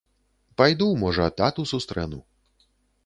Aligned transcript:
Пайду, 0.61 0.87
можа, 1.03 1.27
тату 1.41 1.67
сустрэну. 1.73 2.19